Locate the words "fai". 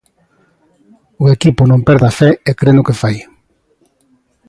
3.01-3.17